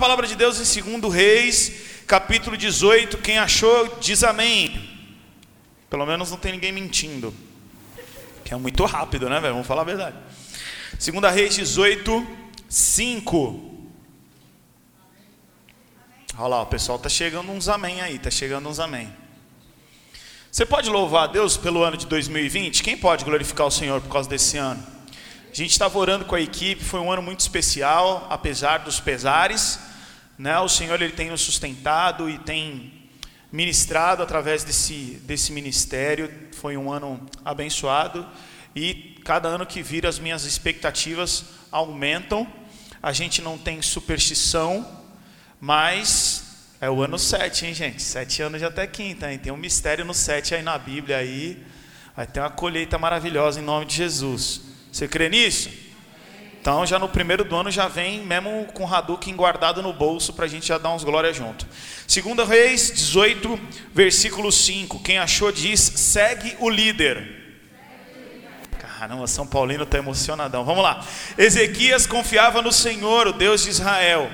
[0.00, 1.72] palavra de Deus em 2 Reis,
[2.06, 3.18] capítulo 18.
[3.18, 4.88] Quem achou, diz amém.
[5.90, 7.34] Pelo menos não tem ninguém mentindo.
[8.42, 9.52] Que é muito rápido, né, velho?
[9.52, 10.16] Vamos falar a verdade.
[10.98, 12.26] 2 Reis 18,
[12.66, 13.84] 5.
[16.38, 19.12] Olha lá, o pessoal está chegando uns amém aí, está chegando uns amém.
[20.50, 22.82] Você pode louvar a Deus pelo ano de 2020?
[22.82, 24.82] Quem pode glorificar o Senhor por causa desse ano?
[25.52, 29.89] A gente estava orando com a equipe, foi um ano muito especial, apesar dos pesares.
[30.40, 30.58] Né?
[30.58, 32.90] O Senhor ele tem nos sustentado e tem
[33.52, 36.32] ministrado através desse, desse ministério.
[36.52, 38.26] Foi um ano abençoado
[38.74, 42.50] e cada ano que vira as minhas expectativas aumentam.
[43.02, 44.90] A gente não tem superstição,
[45.60, 48.02] mas é o ano 7, hein, gente?
[48.02, 49.38] Sete anos já até quinta, hein?
[49.38, 51.62] Tem um mistério no 7 aí na Bíblia aí.
[52.16, 54.62] Vai ter uma colheita maravilhosa em nome de Jesus.
[54.90, 55.68] Você crê nisso?
[56.60, 60.44] Então já no primeiro do ano já vem mesmo com Hadouken guardado no bolso para
[60.44, 61.66] a gente já dar uns glórias junto.
[62.06, 63.58] Segunda Reis 18,
[63.94, 65.00] versículo 5.
[65.02, 67.38] Quem achou diz, segue o líder.
[68.78, 70.64] Caramba, São Paulino está emocionadão.
[70.64, 71.02] Vamos lá.
[71.38, 74.30] Ezequias confiava no Senhor, o Deus de Israel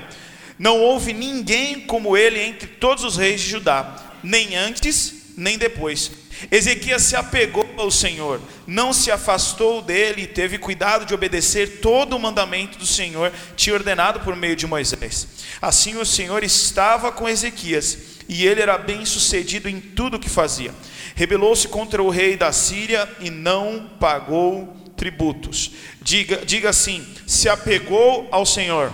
[0.59, 6.11] não houve ninguém como ele entre todos os reis de Judá, nem antes, nem depois.
[6.51, 12.15] Ezequias se apegou ao Senhor, não se afastou dele e teve cuidado de obedecer todo
[12.15, 15.27] o mandamento do Senhor, te ordenado por meio de Moisés.
[15.61, 17.97] Assim o Senhor estava com Ezequias,
[18.29, 20.73] e ele era bem sucedido em tudo o que fazia.
[21.15, 25.71] Rebelou-se contra o rei da Síria e não pagou tributos.
[26.01, 28.91] Diga, diga assim: se apegou ao Senhor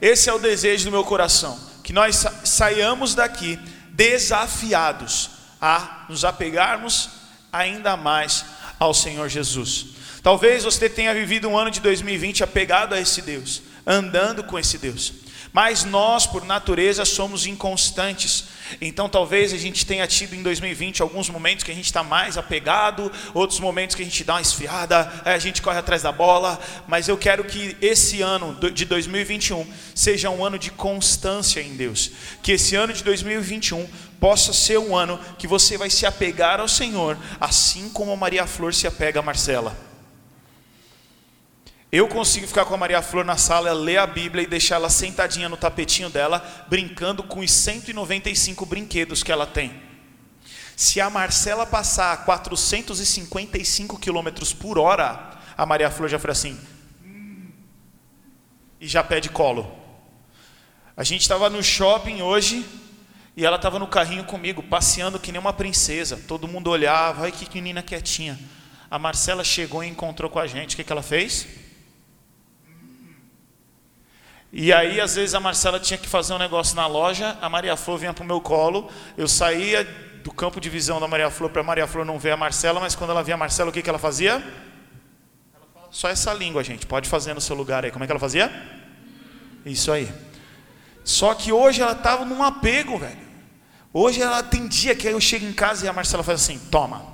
[0.00, 3.58] esse é o desejo do meu coração, que nós saiamos daqui
[4.00, 5.28] desafiados
[5.60, 7.10] a nos apegarmos
[7.52, 8.46] ainda mais
[8.78, 9.88] ao Senhor Jesus.
[10.22, 14.78] Talvez você tenha vivido um ano de 2020 apegado a esse Deus, andando com esse
[14.78, 15.12] Deus.
[15.52, 18.44] Mas nós, por natureza, somos inconstantes.
[18.80, 22.38] Então, talvez a gente tenha tido em 2020 alguns momentos que a gente está mais
[22.38, 26.60] apegado, outros momentos que a gente dá uma esfriada, a gente corre atrás da bola.
[26.86, 32.12] Mas eu quero que esse ano de 2021 seja um ano de constância em Deus.
[32.42, 33.88] Que esse ano de 2021
[34.20, 38.46] possa ser um ano que você vai se apegar ao Senhor, assim como a Maria
[38.46, 39.89] Flor se apega a Marcela.
[41.92, 44.88] Eu consigo ficar com a Maria Flor na sala, ler a Bíblia e deixar ela
[44.88, 49.82] sentadinha no tapetinho dela, brincando com os 195 brinquedos que ela tem.
[50.76, 54.28] Se a Marcela passar a 455 km
[54.60, 56.56] por hora, a Maria Flor já foi assim.
[58.80, 59.76] E já pede colo.
[60.96, 62.64] A gente estava no shopping hoje
[63.36, 66.22] e ela estava no carrinho comigo, passeando que nem uma princesa.
[66.28, 68.38] Todo mundo olhava, ai que menina quietinha.
[68.88, 70.74] A Marcela chegou e encontrou com a gente.
[70.74, 71.59] O que, que ela fez?
[74.52, 77.76] E aí, às vezes, a Marcela tinha que fazer um negócio na loja, a Maria
[77.76, 79.84] Flor vinha para o meu colo, eu saía
[80.24, 82.80] do campo de visão da Maria Flor para a Maria Flor não ver a Marcela,
[82.80, 84.42] mas quando ela via a Marcela, o que, que ela fazia?
[85.90, 87.90] Só essa língua, gente, pode fazer no seu lugar aí.
[87.90, 88.50] Como é que ela fazia?
[89.64, 90.12] Isso aí.
[91.04, 93.30] Só que hoje ela estava num apego, velho.
[93.92, 97.04] Hoje ela tem dia que eu chego em casa e a Marcela faz assim: toma.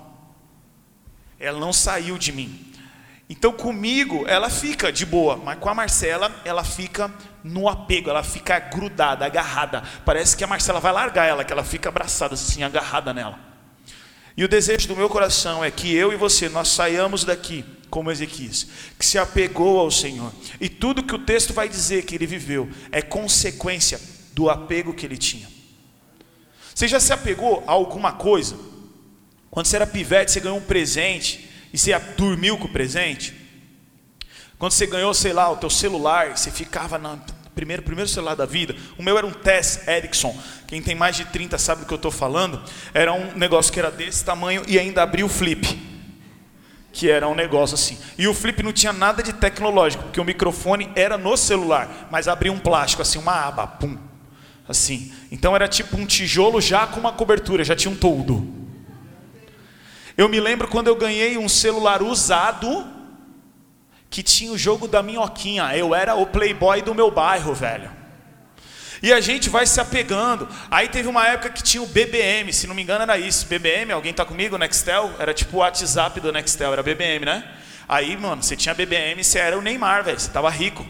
[1.38, 2.72] Ela não saiu de mim.
[3.28, 8.22] Então comigo ela fica de boa, mas com a Marcela ela fica no apego, ela
[8.22, 9.82] fica grudada, agarrada.
[10.04, 13.38] Parece que a Marcela vai largar ela, que ela fica abraçada assim, agarrada nela.
[14.36, 18.10] E o desejo do meu coração é que eu e você nós saiamos daqui como
[18.10, 18.66] Ezequias,
[18.98, 20.32] que se apegou ao Senhor.
[20.60, 24.00] E tudo que o texto vai dizer que ele viveu é consequência
[24.34, 25.48] do apego que ele tinha.
[26.74, 28.56] Você já se apegou a alguma coisa?
[29.50, 33.34] Quando você era pivete, você ganhou um presente e você dormiu com o presente?
[34.58, 37.20] Quando você ganhou, sei lá, o teu celular, você ficava no
[37.54, 38.74] primeiro, primeiro celular da vida.
[38.96, 40.34] O meu era um Tess Ericsson.
[40.66, 42.62] Quem tem mais de 30 sabe do que eu estou falando.
[42.94, 45.78] Era um negócio que era desse tamanho e ainda abria o flip.
[46.94, 47.98] Que era um negócio assim.
[48.16, 52.26] E o flip não tinha nada de tecnológico, porque o microfone era no celular, mas
[52.26, 53.98] abria um plástico, assim, uma aba, pum.
[54.66, 55.12] Assim.
[55.30, 58.55] Então era tipo um tijolo já com uma cobertura, já tinha um toldo.
[60.16, 62.86] Eu me lembro quando eu ganhei um celular usado
[64.08, 65.76] que tinha o jogo da minhoquinha.
[65.76, 67.90] Eu era o playboy do meu bairro, velho.
[69.02, 70.48] E a gente vai se apegando.
[70.70, 73.46] Aí teve uma época que tinha o BBM, se não me engano era isso.
[73.46, 74.56] BBM, alguém tá comigo?
[74.56, 75.12] Nextel?
[75.18, 77.44] Era tipo o WhatsApp do Nextel, era BBM, né?
[77.88, 80.84] Aí, mano, você tinha BBM, você era o Neymar, velho, você tava rico.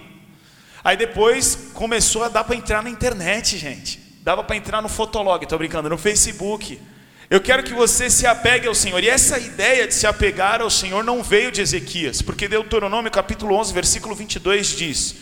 [0.84, 3.98] Aí depois começou a dar para entrar na internet, gente.
[4.22, 6.80] Dava para entrar no Fotolog, tô brincando, no Facebook.
[7.28, 9.02] Eu quero que você se apegue ao Senhor.
[9.02, 13.54] E essa ideia de se apegar ao Senhor não veio de Ezequias, porque Deuteronômio capítulo
[13.56, 15.16] 11, versículo 22 diz: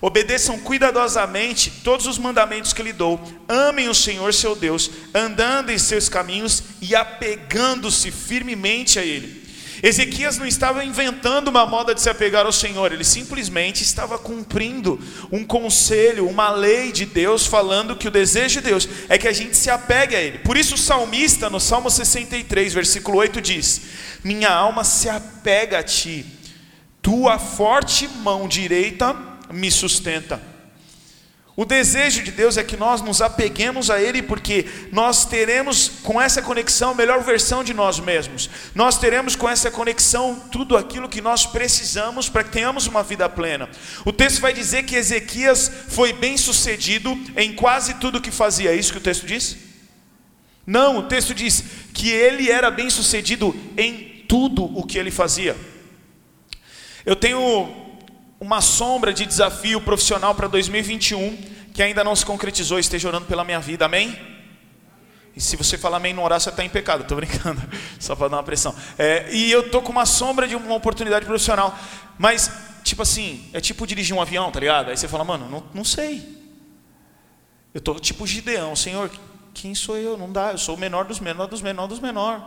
[0.00, 3.20] Obedeçam cuidadosamente todos os mandamentos que lhe dou.
[3.48, 9.37] Amem o Senhor seu Deus, andando em seus caminhos e apegando-se firmemente a Ele.
[9.82, 15.00] Ezequias não estava inventando uma moda de se apegar ao Senhor, ele simplesmente estava cumprindo
[15.30, 19.32] um conselho, uma lei de Deus, falando que o desejo de Deus é que a
[19.32, 20.38] gente se apegue a Ele.
[20.38, 23.80] Por isso, o salmista, no Salmo 63, versículo 8, diz:
[24.24, 26.26] Minha alma se apega a Ti,
[27.00, 29.16] tua forte mão direita
[29.52, 30.57] me sustenta.
[31.58, 36.22] O desejo de Deus é que nós nos apeguemos a Ele, porque nós teremos com
[36.22, 38.48] essa conexão a melhor versão de nós mesmos.
[38.76, 43.28] Nós teremos com essa conexão tudo aquilo que nós precisamos para que tenhamos uma vida
[43.28, 43.68] plena.
[44.04, 48.70] O texto vai dizer que Ezequias foi bem sucedido em quase tudo que fazia.
[48.70, 49.56] É isso que o texto diz?
[50.64, 55.56] Não, o texto diz que ele era bem sucedido em tudo o que ele fazia.
[57.04, 57.87] Eu tenho
[58.40, 63.44] uma sombra de desafio profissional para 2021 que ainda não se concretizou, esteja orando pela
[63.44, 64.18] minha vida, amém?
[65.36, 67.62] E se você falar amém no orar, você está em pecado, estou brincando,
[68.00, 68.74] só para dar uma pressão.
[68.98, 71.78] É, e eu estou com uma sombra de uma oportunidade profissional,
[72.18, 72.50] mas,
[72.82, 74.90] tipo assim, é tipo dirigir um avião, tá ligado?
[74.90, 76.36] Aí você fala, mano, não, não sei.
[77.72, 79.08] Eu estou tipo Gideão, Senhor,
[79.54, 80.16] quem sou eu?
[80.16, 82.42] Não dá, eu sou o menor dos menores dos menores dos menores.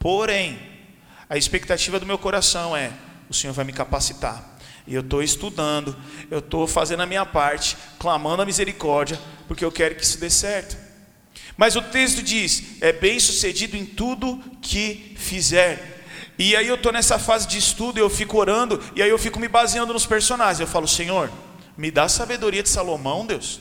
[0.00, 0.58] Porém,
[1.30, 2.92] a expectativa do meu coração é:
[3.30, 4.53] o Senhor vai me capacitar
[4.86, 5.96] e eu estou estudando,
[6.30, 10.28] eu estou fazendo a minha parte, clamando a misericórdia, porque eu quero que isso dê
[10.28, 10.76] certo.
[11.56, 15.92] Mas o texto diz: é bem sucedido em tudo que fizer.
[16.38, 19.38] E aí eu estou nessa fase de estudo, eu fico orando, e aí eu fico
[19.38, 20.60] me baseando nos personagens.
[20.60, 21.30] Eu falo, Senhor,
[21.76, 23.60] me dá a sabedoria de Salomão, Deus.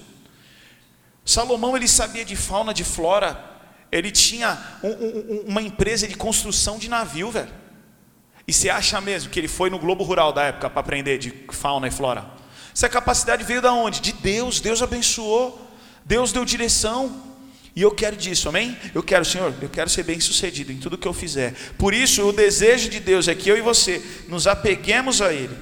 [1.23, 3.51] Salomão ele sabia de fauna, de flora,
[3.91, 7.62] ele tinha um, um, uma empresa de construção de navio, velho.
[8.47, 11.33] E você acha mesmo que ele foi no Globo Rural da época para aprender de
[11.51, 12.25] fauna e flora?
[12.75, 14.01] Essa capacidade veio da onde?
[14.01, 14.59] De Deus.
[14.59, 15.69] Deus abençoou.
[16.03, 17.33] Deus deu direção.
[17.75, 18.77] E eu quero disso, amém?
[18.93, 21.53] Eu quero, Senhor, eu quero ser bem sucedido em tudo que eu fizer.
[21.77, 25.57] Por isso, o desejo de Deus é que eu e você nos apeguemos a Ele.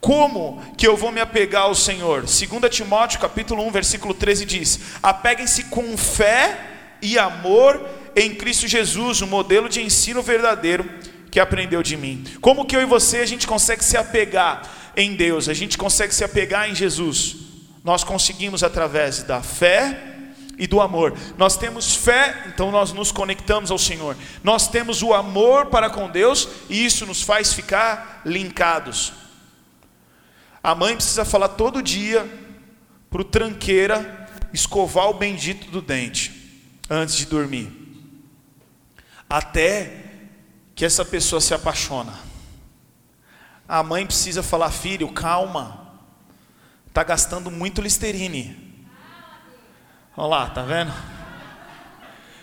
[0.00, 2.22] Como que eu vou me apegar ao Senhor?
[2.22, 6.58] 2 Timóteo capítulo 1, versículo 13 diz: Apeguem-se com fé
[7.00, 7.80] e amor
[8.16, 10.88] em Cristo Jesus, o modelo de ensino verdadeiro
[11.36, 12.24] que aprendeu de mim.
[12.40, 14.62] Como que eu e você a gente consegue se apegar
[14.96, 15.50] em Deus?
[15.50, 17.36] A gente consegue se apegar em Jesus?
[17.84, 20.14] Nós conseguimos através da fé
[20.56, 21.14] e do amor.
[21.36, 24.16] Nós temos fé, então nós nos conectamos ao Senhor.
[24.42, 29.12] Nós temos o amor para com Deus e isso nos faz ficar linkados.
[30.64, 32.26] A mãe precisa falar todo dia
[33.10, 36.32] para o tranqueira escovar o bendito do dente
[36.88, 37.70] antes de dormir.
[39.28, 40.05] Até
[40.76, 42.12] que essa pessoa se apaixona.
[43.66, 45.90] A mãe precisa falar, filho, calma.
[46.86, 48.86] Está gastando muito Listerine.
[50.14, 50.92] Olha lá, tá vendo?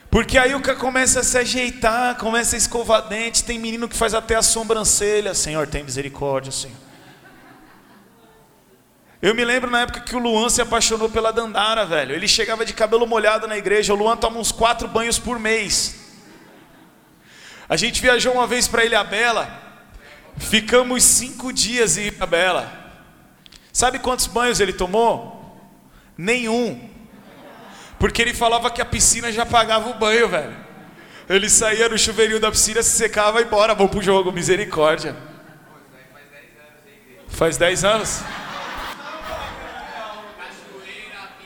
[0.09, 3.95] Porque aí o cara começa a se ajeitar, começa a escovar dente, tem menino que
[3.95, 5.35] faz até a sobrancelha.
[5.35, 6.77] Senhor, tem misericórdia, Senhor.
[9.21, 12.15] Eu me lembro na época que o Luan se apaixonou pela Dandara, velho.
[12.15, 13.93] Ele chegava de cabelo molhado na igreja.
[13.93, 16.02] O Luan toma uns quatro banhos por mês.
[17.67, 19.61] A gente viajou uma vez para Ilha Bela,
[20.37, 22.83] ficamos cinco dias em Ilha Bela.
[23.71, 25.57] Sabe quantos banhos ele tomou?
[26.17, 26.89] Nenhum.
[27.97, 30.55] Porque ele falava que a piscina já pagava o banho, velho.
[31.29, 35.15] Ele saía no chuveirinho da piscina, se secava e embora, vamos pro jogo, misericórdia.
[37.29, 38.21] Faz 10 anos?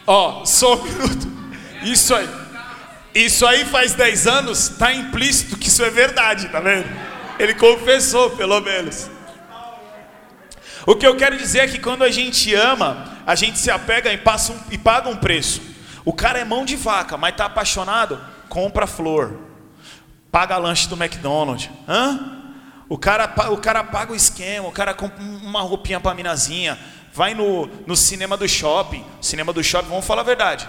[0.05, 1.27] Ó, oh, só um minuto.
[1.83, 2.27] Isso aí.
[3.13, 6.85] Isso aí faz 10 anos, está implícito que isso é verdade, tá vendo?
[7.39, 9.09] Ele confessou, pelo menos.
[10.85, 14.11] O que eu quero dizer é que quando a gente ama, a gente se apega
[14.13, 15.61] e, passa um, e paga um preço.
[16.05, 19.37] O cara é mão de vaca, mas está apaixonado, compra flor,
[20.31, 21.69] paga lanche do McDonald's.
[21.87, 22.37] Hã?
[22.87, 26.79] O cara, o cara paga o esquema, o cara compra uma roupinha para a minazinha,
[27.13, 29.03] vai no, no cinema do shopping.
[29.19, 30.67] Cinema do shopping, vamos falar a verdade.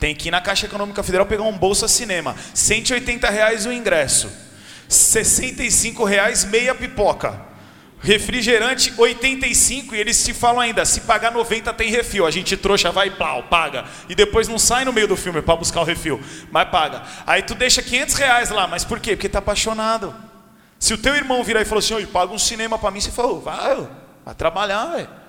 [0.00, 2.34] Tem que ir na Caixa Econômica Federal pegar um bolsa cinema.
[2.54, 4.30] 180 reais o ingresso.
[4.88, 7.48] 65 reais meia pipoca.
[8.02, 12.26] Refrigerante 85 e eles te falam ainda, se pagar 90 tem refil.
[12.26, 13.84] A gente trouxa vai pau, paga.
[14.08, 16.18] E depois não sai no meio do filme para buscar o refil,
[16.50, 17.02] mas paga.
[17.26, 19.14] Aí tu deixa 500 reais lá, mas por quê?
[19.14, 20.14] Porque tá apaixonado.
[20.78, 23.38] Se o teu irmão virar e falar assim, paga um cinema para mim, você falou,
[23.38, 23.86] vai,
[24.24, 25.19] vai trabalhar, velho.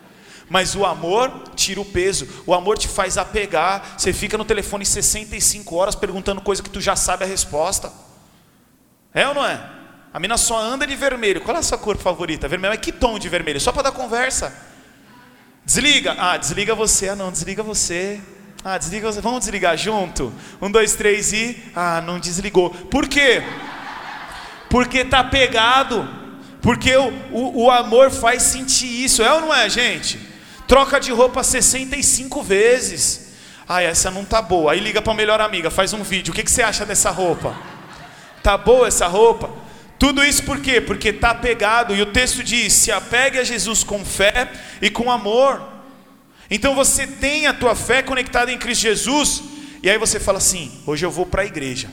[0.51, 3.93] Mas o amor tira o peso, o amor te faz apegar.
[3.97, 7.89] Você fica no telefone 65 horas perguntando coisa que tu já sabe a resposta.
[9.13, 9.65] É ou não é?
[10.13, 11.39] A mina só anda de vermelho.
[11.39, 12.49] Qual é a sua cor favorita?
[12.49, 12.73] Vermelho.
[12.73, 13.61] Mas que tom de vermelho?
[13.61, 14.53] Só para dar conversa.
[15.63, 16.17] Desliga.
[16.19, 17.07] Ah, desliga você.
[17.07, 18.19] Ah, não, desliga você.
[18.61, 19.21] Ah, desliga você.
[19.21, 20.33] Vamos desligar junto?
[20.61, 21.63] Um, dois, três e.
[21.73, 22.71] Ah, não desligou.
[22.71, 23.41] Por quê?
[24.69, 26.05] Porque tá pegado.
[26.61, 29.23] Porque o, o, o amor faz sentir isso.
[29.23, 30.30] É ou não é, gente?
[30.71, 33.33] Troca de roupa 65 vezes.
[33.67, 34.71] Ah, essa não tá boa.
[34.71, 36.31] Aí liga para a melhor amiga, faz um vídeo.
[36.31, 37.53] O que, que você acha dessa roupa?
[38.41, 39.49] Tá boa essa roupa?
[39.99, 40.79] Tudo isso por quê?
[40.79, 41.93] Porque tá pegado.
[41.93, 44.49] E o texto diz: se apegue a Jesus com fé
[44.81, 45.61] e com amor.
[46.49, 49.43] Então você tem a tua fé conectada em Cristo Jesus,
[49.83, 51.89] e aí você fala assim: hoje eu vou para a igreja.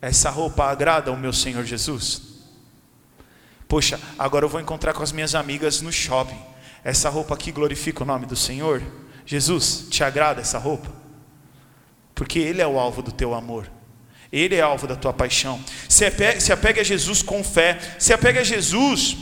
[0.00, 2.22] Essa roupa agrada ao meu Senhor Jesus?
[3.66, 6.38] Poxa, agora eu vou encontrar com as minhas amigas no shopping.
[6.84, 8.82] Essa roupa aqui glorifica o nome do Senhor?
[9.26, 10.90] Jesus, te agrada essa roupa?
[12.14, 13.70] Porque Ele é o alvo do teu amor.
[14.30, 15.62] Ele é alvo da tua paixão.
[15.88, 17.78] Se apegue, se apegue a Jesus com fé.
[17.98, 19.16] Se apegue a Jesus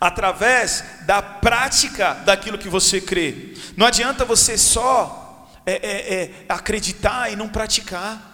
[0.00, 3.54] através da prática daquilo que você crê.
[3.76, 8.27] Não adianta você só é, é, é, acreditar e não praticar.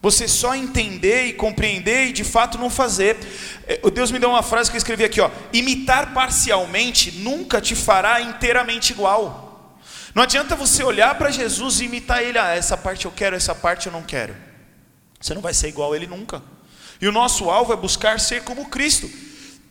[0.00, 3.16] Você só entender e compreender e de fato não fazer.
[3.66, 7.74] É, Deus me deu uma frase que eu escrevi aqui, ó: imitar parcialmente nunca te
[7.74, 9.78] fará inteiramente igual.
[10.14, 13.54] Não adianta você olhar para Jesus e imitar ele, ah, essa parte eu quero, essa
[13.54, 14.34] parte eu não quero.
[15.20, 16.42] Você não vai ser igual a ele nunca.
[17.00, 19.10] E o nosso alvo é buscar ser como Cristo.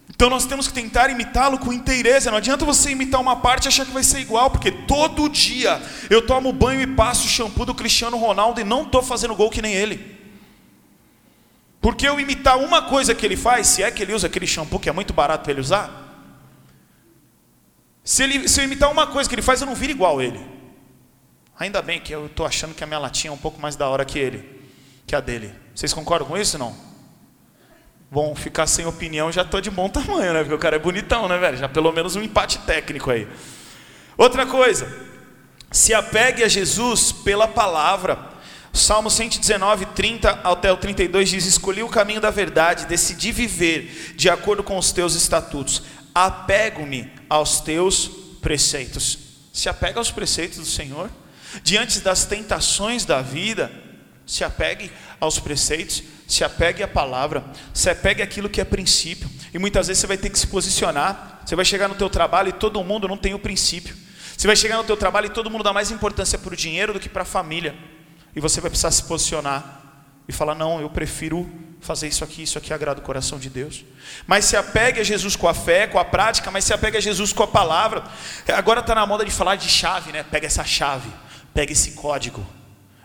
[0.10, 2.32] Então nós temos que tentar imitá-lo com inteireza.
[2.32, 5.82] Não adianta você imitar uma parte e achar que vai ser igual, porque todo dia
[6.10, 9.50] eu tomo banho e passo o shampoo do Cristiano Ronaldo e não estou fazendo gol
[9.50, 10.17] que nem ele.
[11.82, 14.80] Porque eu imitar uma coisa que ele faz, se é que ele usa aquele shampoo
[14.80, 16.06] que é muito barato para ele usar,
[18.04, 20.40] se, ele, se eu imitar uma coisa que ele faz, eu não viro igual ele.
[21.60, 23.88] Ainda bem que eu estou achando que a minha latinha é um pouco mais da
[23.90, 24.62] hora que ele,
[25.06, 25.54] que a dele.
[25.76, 26.76] Vocês concordam com isso não?
[28.10, 30.40] Bom, ficar sem opinião já estou de bom tamanho, né?
[30.40, 31.58] Porque o cara é bonitão, né, velho?
[31.58, 33.28] Já pelo menos um empate técnico aí.
[34.18, 34.88] Outra coisa,
[35.70, 38.37] se apegue a Jesus pela palavra.
[38.78, 44.30] Salmo 119, 30 até o 32 diz: Escolhi o caminho da verdade, decidi viver de
[44.30, 45.84] acordo com os teus estatutos.
[46.14, 48.10] Apego-me aos teus
[48.42, 49.20] preceitos.
[49.52, 51.10] Se apega aos preceitos do Senhor.
[51.64, 53.72] Diante das tentações da vida,
[54.26, 57.44] se apegue aos preceitos se apegue à palavra,
[57.74, 59.30] se apegue àquilo que é princípio.
[59.54, 61.42] E muitas vezes você vai ter que se posicionar.
[61.46, 63.96] Você vai chegar no teu trabalho e todo mundo não tem o princípio.
[64.36, 66.92] Você vai chegar no teu trabalho e todo mundo dá mais importância para o dinheiro
[66.92, 67.74] do que para a família.
[68.38, 69.82] E você vai precisar se posicionar
[70.28, 71.50] e falar: não, eu prefiro
[71.82, 73.84] fazer isso aqui, isso aqui agrada o coração de Deus.
[74.28, 77.00] Mas se apegue a Jesus com a fé, com a prática, mas se apegue a
[77.00, 78.04] Jesus com a palavra.
[78.56, 80.22] Agora está na moda de falar de chave, né?
[80.22, 81.10] Pega essa chave,
[81.52, 82.46] pega esse código.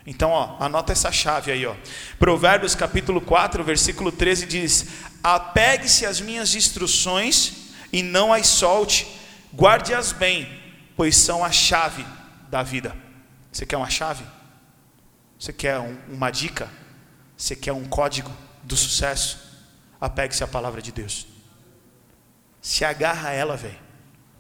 [0.07, 1.75] Então, ó, anota essa chave aí, ó.
[2.19, 4.87] Provérbios capítulo 4, versículo 13 diz:
[5.25, 9.07] Apegue-se às minhas instruções e não as solte,
[9.55, 10.47] guarde-as bem,
[10.95, 12.05] pois são a chave
[12.51, 12.95] da vida.
[13.51, 14.23] Você quer uma chave?
[15.42, 16.70] Você quer um, uma dica?
[17.37, 18.30] Você quer um código
[18.62, 19.40] do sucesso?
[20.00, 21.26] Apegue-se à palavra de Deus.
[22.61, 23.75] Se agarra a ela, velho.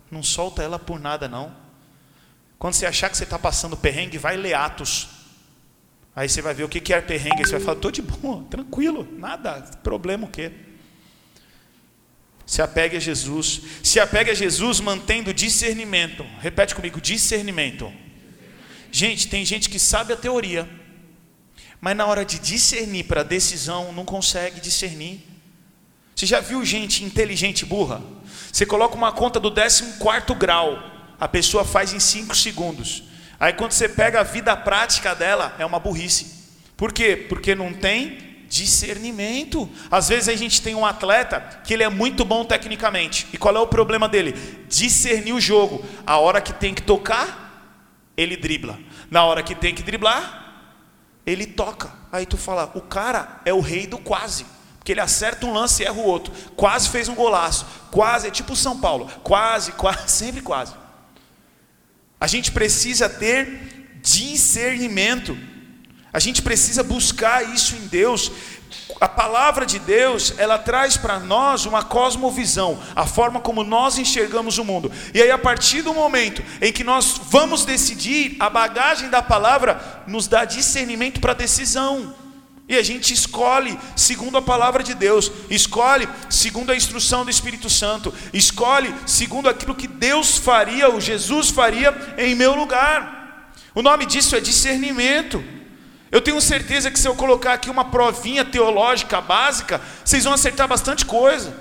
[0.08, 1.52] Não solta ela por nada, não.
[2.56, 5.08] Quando você achar que você está passando perrengue, vai ler Atos
[6.14, 9.08] Aí você vai ver o que é perrengue, você vai falar, estou de boa, tranquilo,
[9.18, 10.52] nada, problema o quê?
[12.46, 16.22] Se apegue a Jesus, se apegue a Jesus mantendo discernimento.
[16.38, 17.92] Repete comigo, discernimento.
[18.92, 20.68] Gente, tem gente que sabe a teoria,
[21.82, 25.20] mas na hora de discernir para a decisão não consegue discernir.
[26.14, 28.00] Você já viu gente inteligente burra?
[28.52, 30.78] Você coloca uma conta do 14 grau,
[31.18, 33.02] a pessoa faz em 5 segundos.
[33.40, 36.52] Aí quando você pega a vida prática dela, é uma burrice.
[36.76, 37.16] Por quê?
[37.28, 38.16] Porque não tem
[38.48, 39.68] discernimento.
[39.90, 43.26] Às vezes a gente tem um atleta que ele é muito bom tecnicamente.
[43.32, 44.34] E qual é o problema dele?
[44.68, 45.84] Discernir o jogo.
[46.06, 47.74] A hora que tem que tocar,
[48.16, 48.78] ele dribla.
[49.10, 50.41] Na hora que tem que driblar,
[51.26, 51.92] ele toca.
[52.10, 54.44] Aí tu fala, o cara é o rei do quase.
[54.78, 56.32] Porque ele acerta um lance e erra o outro.
[56.56, 57.64] Quase fez um golaço.
[57.90, 59.08] Quase, é tipo São Paulo.
[59.22, 60.74] Quase, quase, sempre quase.
[62.20, 65.38] A gente precisa ter discernimento.
[66.12, 68.30] A gente precisa buscar isso em Deus.
[69.00, 74.58] A palavra de Deus, ela traz para nós uma cosmovisão, a forma como nós enxergamos
[74.58, 74.92] o mundo.
[75.12, 80.04] E aí, a partir do momento em que nós vamos decidir, a bagagem da palavra
[80.06, 82.14] nos dá discernimento para decisão.
[82.68, 87.68] E a gente escolhe segundo a palavra de Deus, escolhe segundo a instrução do Espírito
[87.68, 93.52] Santo, escolhe segundo aquilo que Deus faria, ou Jesus faria em meu lugar.
[93.74, 95.42] O nome disso é discernimento.
[96.12, 100.68] Eu tenho certeza que se eu colocar aqui uma provinha teológica básica, vocês vão acertar
[100.68, 101.56] bastante coisa.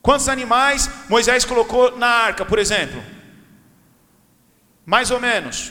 [0.00, 3.02] Quantos animais Moisés colocou na arca, por exemplo?
[4.86, 5.70] Mais ou menos.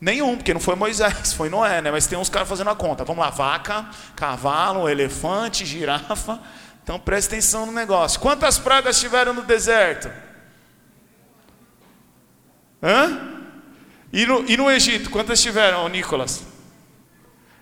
[0.00, 1.90] Nenhum, porque não foi Moisés, foi Noé, né?
[1.90, 3.04] Mas tem uns caras fazendo a conta.
[3.04, 6.38] Vamos lá, vaca, cavalo, elefante, girafa.
[6.84, 8.20] Então preste atenção no negócio.
[8.20, 10.12] Quantas pragas tiveram no deserto?
[12.80, 13.39] Hã?
[14.12, 16.42] E no, e no Egito, quantas tiveram, Nicolas?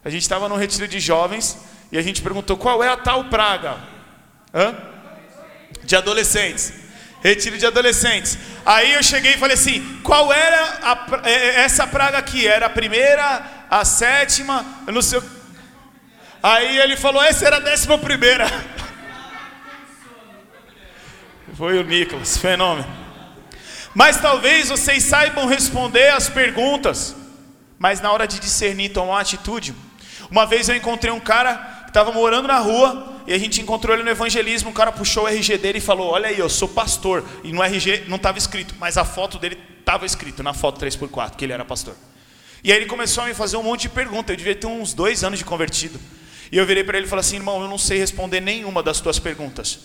[0.05, 1.59] A gente estava no retiro de jovens
[1.93, 3.78] e a gente perguntou qual é a tal praga?
[4.55, 4.88] Hã?
[5.88, 6.73] de adolescentes.
[7.23, 8.38] Retiro de adolescentes.
[8.64, 12.47] Aí eu cheguei e falei assim: qual era a, é, é, essa praga aqui?
[12.47, 15.21] Era a primeira, a sétima, eu não sei.
[16.40, 18.47] Aí ele falou: essa era a décima primeira.
[21.57, 22.98] Foi o Nicolas, fenômeno.
[23.95, 27.16] Mas talvez vocês saibam responder as perguntas,
[27.78, 29.75] mas na hora de discernir, tomar atitude.
[30.30, 31.54] Uma vez eu encontrei um cara
[31.85, 35.25] que estava morando na rua, e a gente encontrou ele no evangelismo, o cara puxou
[35.25, 37.23] o RG dele e falou: Olha aí, eu sou pastor.
[37.45, 41.37] E no RG não estava escrito, mas a foto dele estava escrito na foto 3x4,
[41.37, 41.95] que ele era pastor.
[42.64, 44.30] E aí ele começou a me fazer um monte de perguntas.
[44.30, 46.00] Eu devia ter uns dois anos de convertido.
[46.50, 49.00] E eu virei para ele e falei assim: Irmão, eu não sei responder nenhuma das
[49.00, 49.78] tuas perguntas.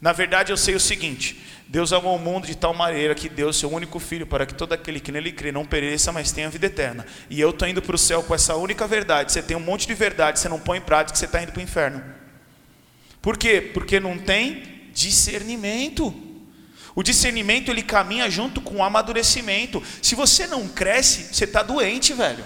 [0.00, 3.52] Na verdade, eu sei o seguinte: Deus amou o mundo de tal maneira que deu
[3.52, 6.66] seu único filho para que todo aquele que nele crê não pereça, mas tenha vida
[6.66, 7.04] eterna.
[7.28, 9.32] E eu estou indo para o céu com essa única verdade.
[9.32, 11.60] Você tem um monte de verdade, você não põe em prática, você está indo para
[11.60, 12.02] o inferno.
[13.20, 13.60] Por quê?
[13.74, 16.14] Porque não tem discernimento.
[16.94, 19.82] O discernimento ele caminha junto com o amadurecimento.
[20.00, 22.44] Se você não cresce, você está doente, velho.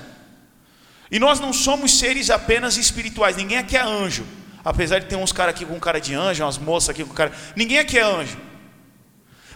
[1.11, 3.37] E nós não somos seres apenas espirituais.
[3.37, 4.27] Ninguém aqui é anjo.
[4.65, 7.33] Apesar de ter uns caras aqui com cara de anjo, umas moças aqui com cara.
[7.57, 8.39] Ninguém aqui é anjo.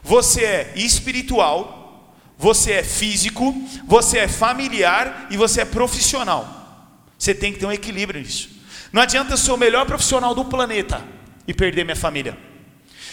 [0.02, 3.54] Você é espiritual, você é físico,
[3.86, 6.46] você é familiar e você é profissional.
[7.18, 8.50] Você tem que ter um equilíbrio nisso.
[8.92, 11.02] Não adianta eu ser o melhor profissional do planeta
[11.46, 12.36] e perder minha família.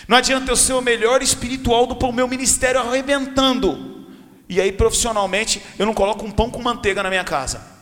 [0.07, 4.07] Não adianta eu ser o melhor espiritual do meu ministério arrebentando.
[4.49, 7.72] E aí, profissionalmente, eu não coloco um pão com manteiga na minha casa.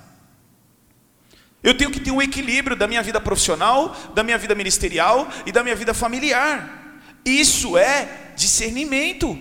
[1.63, 5.51] Eu tenho que ter um equilíbrio da minha vida profissional, da minha vida ministerial e
[5.51, 7.01] da minha vida familiar.
[7.23, 9.37] Isso é discernimento.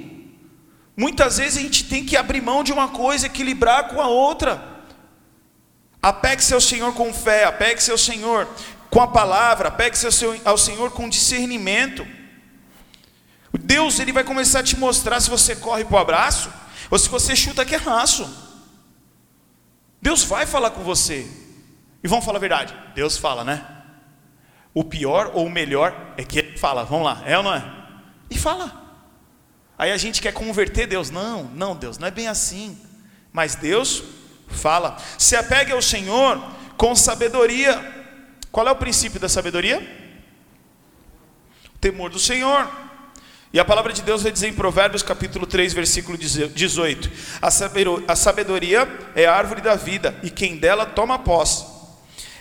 [0.96, 4.62] Muitas vezes a gente tem que abrir mão de uma coisa, equilibrar com a outra.
[6.02, 8.46] Apegue-se ao Senhor com fé, apegue-se ao Senhor
[8.90, 10.06] com a palavra, apegue-se
[10.44, 12.06] ao Senhor com discernimento.
[13.58, 16.52] Deus ele vai começar a te mostrar se você corre para o abraço
[16.90, 18.28] ou se você chuta que é raço.
[20.02, 21.26] Deus vai falar com você.
[22.02, 22.74] E vamos falar a verdade.
[22.94, 23.64] Deus fala, né?
[24.72, 26.84] O pior ou o melhor é que ele fala.
[26.84, 27.64] Vamos lá, é ou não é?
[28.30, 28.80] E fala.
[29.76, 31.10] Aí a gente quer converter Deus.
[31.10, 32.78] Não, não, Deus, não é bem assim.
[33.32, 34.04] Mas Deus
[34.50, 34.96] Fala.
[35.16, 36.42] Se apegue ao Senhor
[36.76, 37.98] com sabedoria.
[38.50, 39.78] Qual é o princípio da sabedoria?
[41.74, 42.68] O temor do Senhor.
[43.52, 47.10] E a palavra de Deus vai dizer em Provérbios capítulo 3, versículo 18:
[47.40, 51.64] A sabedoria é a árvore da vida, e quem dela toma posse.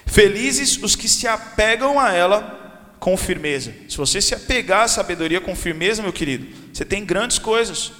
[0.10, 3.74] Felizes os que se apegam a ela com firmeza.
[3.88, 7.92] Se você se apegar à sabedoria com firmeza, meu querido, você tem grandes coisas.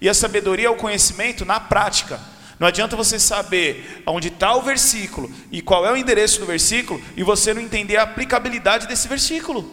[0.00, 2.20] E a sabedoria é o conhecimento na prática.
[2.58, 7.02] Não adianta você saber onde está o versículo e qual é o endereço do versículo
[7.16, 9.68] e você não entender a aplicabilidade desse versículo.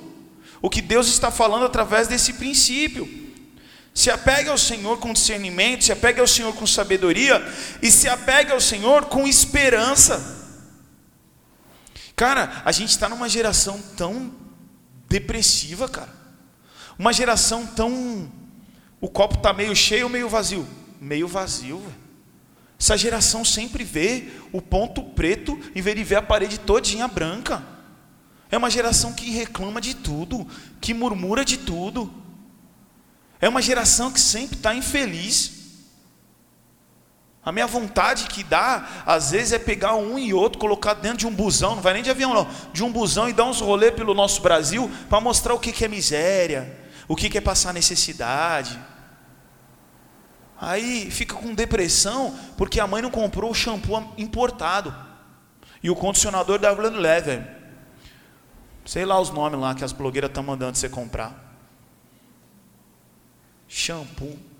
[0.62, 3.08] O que Deus está falando através desse princípio.
[3.94, 7.46] Se apegue ao Senhor com discernimento, se apegue ao Senhor com sabedoria
[7.82, 10.43] e se apegue ao Senhor com esperança.
[12.16, 14.34] Cara, a gente está numa geração tão
[15.08, 16.14] depressiva, cara.
[16.98, 18.32] Uma geração tão.
[19.02, 20.68] O copo está meio cheio ou meio vazio?
[21.02, 22.04] Meio vazio, velho.
[22.80, 27.64] Essa geração sempre vê o ponto preto de ver a parede todinha branca.
[28.52, 30.46] É uma geração que reclama de tudo,
[30.82, 32.14] que murmura de tudo.
[33.40, 35.63] É uma geração que sempre está infeliz.
[37.46, 41.28] A minha vontade que dá, às vezes, é pegar um e outro, colocar dentro de
[41.28, 43.92] um busão, não vai nem de avião, não, de um busão e dar uns rolê
[43.92, 48.80] pelo nosso Brasil para mostrar o que, é miséria, o que, é passar necessidade.
[50.60, 54.96] Aí fica com depressão porque a mãe não comprou o shampoo importado.
[55.84, 57.46] E o condicionador da Blend Leather.
[58.86, 61.44] Sei lá os nomes lá que as blogueiras estão mandando você comprar.
[63.68, 64.53] Shampoo.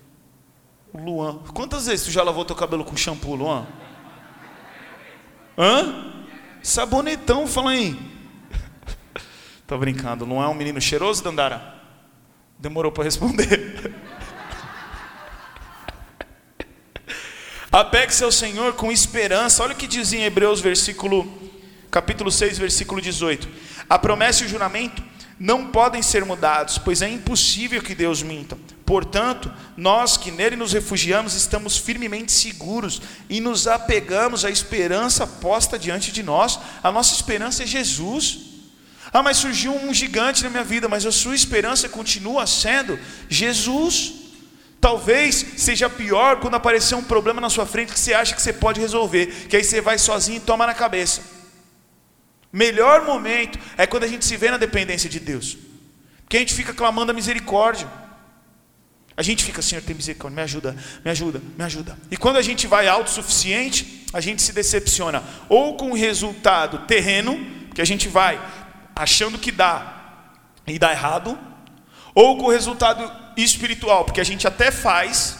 [0.94, 1.38] Luan.
[1.52, 3.66] Quantas vezes tu já lavou teu cabelo com shampoo, Luan?
[5.58, 6.12] Hã?
[6.62, 7.98] Sabonetão, fala aí.
[9.66, 10.24] Tô brincando.
[10.24, 11.74] Luan é um menino cheiroso, Dandara?
[12.58, 13.92] Demorou para responder.
[17.72, 19.64] Apegue-se ao Senhor com esperança.
[19.64, 21.26] Olha o que diz em Hebreus, versículo,
[21.90, 23.48] capítulo 6, versículo 18.
[23.90, 25.02] A promessa e o juramento
[25.40, 28.56] não podem ser mudados, pois é impossível que Deus minta.
[28.84, 35.78] Portanto, nós que nele nos refugiamos estamos firmemente seguros e nos apegamos à esperança posta
[35.78, 36.58] diante de nós.
[36.82, 38.40] A nossa esperança é Jesus.
[39.12, 44.12] Ah, mas surgiu um gigante na minha vida, mas a sua esperança continua sendo Jesus.
[44.80, 48.52] Talvez seja pior quando aparecer um problema na sua frente que você acha que você
[48.52, 51.22] pode resolver, que aí você vai sozinho e toma na cabeça.
[52.52, 55.56] Melhor momento é quando a gente se vê na dependência de Deus,
[56.22, 57.88] porque a gente fica clamando a misericórdia.
[59.16, 61.98] A gente fica, Senhor, tem misericórdia, me ajuda, me ajuda, me ajuda.
[62.10, 67.38] E quando a gente vai autossuficiente, a gente se decepciona, ou com o resultado terreno,
[67.74, 68.40] que a gente vai
[68.94, 70.02] achando que dá
[70.66, 71.38] e dá errado,
[72.14, 75.38] ou com o resultado espiritual, porque a gente até faz,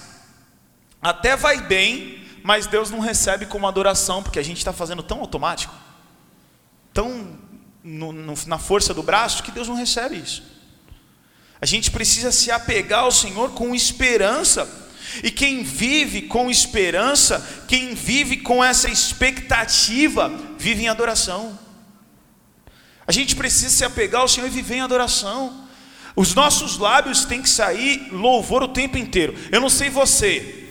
[1.02, 5.20] até vai bem, mas Deus não recebe como adoração, porque a gente está fazendo tão
[5.20, 5.74] automático,
[6.92, 7.38] tão
[7.82, 10.53] no, no, na força do braço, que Deus não recebe isso.
[11.60, 14.82] A gente precisa se apegar ao Senhor com esperança.
[15.22, 21.58] E quem vive com esperança, quem vive com essa expectativa, vive em adoração.
[23.06, 25.64] A gente precisa se apegar ao Senhor e viver em adoração.
[26.16, 29.34] Os nossos lábios têm que sair louvor o tempo inteiro.
[29.50, 30.64] Eu não sei você,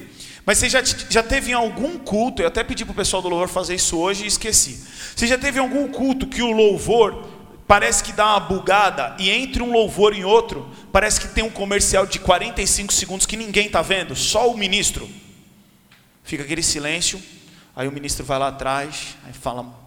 [0.46, 3.30] mas você já, já teve em algum culto, eu até pedi para o pessoal do
[3.30, 4.84] louvor fazer isso hoje e esqueci.
[5.16, 7.30] Você já teve em algum culto que o louvor
[7.68, 11.50] parece que dá uma bugada e entre um louvor e outro, parece que tem um
[11.50, 15.10] comercial de 45 segundos que ninguém está vendo, só o ministro.
[16.24, 17.22] Fica aquele silêncio,
[17.76, 19.82] aí o ministro vai lá atrás, aí fala.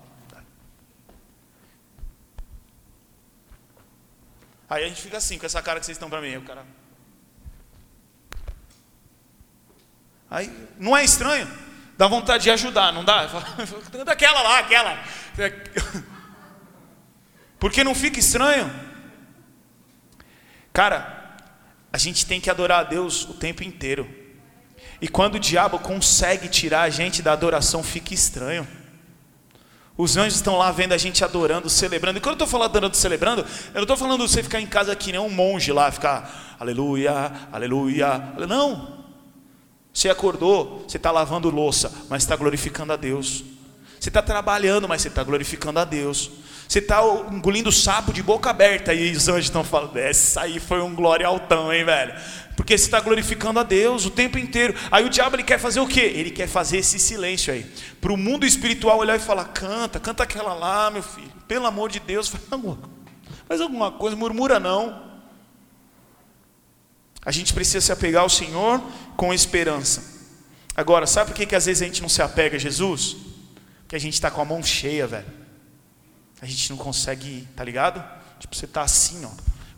[4.69, 6.65] Aí a gente fica assim, com essa cara que vocês estão para mim, o cara.
[10.29, 11.49] Aí não é estranho,
[11.97, 13.27] dá vontade de ajudar, não dá?
[14.05, 14.99] Daquela lá, aquela.
[17.67, 18.73] Porque não fica estranho?
[20.73, 21.37] Cara,
[21.93, 24.09] a gente tem que adorar a Deus o tempo inteiro.
[25.01, 28.65] E quando o diabo consegue tirar a gente da adoração, fica estranho.
[29.99, 32.19] Os anjos estão lá vendo a gente adorando, celebrando.
[32.19, 34.95] E quando eu estou falando adorando, celebrando, eu não estou falando você ficar em casa
[34.95, 38.33] que nem um monge lá, ficar aleluia, aleluia.
[38.49, 39.05] Não.
[39.93, 43.43] Você acordou, você está lavando louça, mas está glorificando a Deus.
[43.99, 46.31] Você está trabalhando, mas você está glorificando a Deus.
[46.69, 47.01] Você está
[47.31, 51.27] engolindo sapo de boca aberta e os anjos estão falando, essa aí foi um glória
[51.27, 52.15] altão, hein, velho?
[52.57, 54.75] Porque você está glorificando a Deus o tempo inteiro.
[54.91, 56.01] Aí o diabo ele quer fazer o quê?
[56.01, 57.67] Ele quer fazer esse silêncio aí.
[58.01, 61.31] Para o mundo espiritual olhar e falar, canta, canta aquela lá, meu filho.
[61.47, 62.79] Pelo amor de Deus, faz alguma,
[63.47, 65.05] faz alguma coisa, murmura não.
[67.25, 68.83] A gente precisa se apegar ao Senhor
[69.17, 70.17] com esperança.
[70.75, 73.17] Agora, sabe por que, que às vezes a gente não se apega a Jesus?
[73.83, 75.27] Porque a gente está com a mão cheia, velho.
[76.41, 78.05] A gente não consegue, tá ligado?
[78.39, 79.31] Tipo, você tá assim, ó,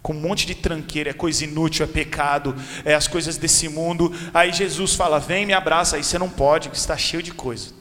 [0.02, 4.12] com um monte de tranqueira, é coisa inútil, é pecado, é as coisas desse mundo.
[4.32, 5.96] Aí Jesus fala: "Vem, me abraça".
[5.96, 7.72] Aí você não pode, porque está cheio de coisa.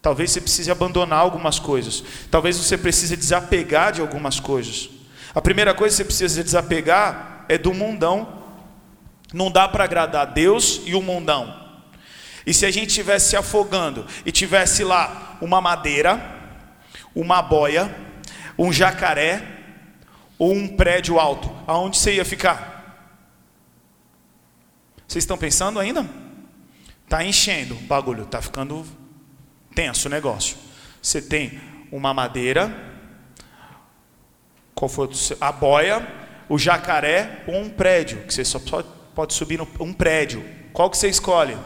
[0.00, 2.04] Talvez você precise abandonar algumas coisas.
[2.30, 4.88] Talvez você precise desapegar de algumas coisas.
[5.34, 8.38] A primeira coisa que você precisa desapegar é do mundão.
[9.32, 11.66] Não dá para agradar Deus e o mundão.
[12.46, 16.37] E se a gente estivesse se afogando e tivesse lá uma madeira,
[17.20, 17.92] uma boia,
[18.56, 19.42] um jacaré
[20.38, 23.10] ou um prédio alto, aonde você ia ficar?
[25.06, 26.08] Vocês estão pensando ainda?
[27.02, 28.86] Está enchendo o bagulho, está ficando
[29.74, 30.56] tenso o negócio.
[31.02, 32.72] Você tem uma madeira,
[34.72, 36.06] qual foi a boia,
[36.48, 38.60] o jacaré ou um prédio, que você só
[39.12, 40.44] pode subir um prédio.
[40.72, 41.58] Qual que você escolhe?